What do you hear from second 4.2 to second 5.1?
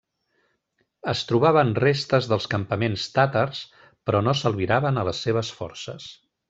no s'albiraven a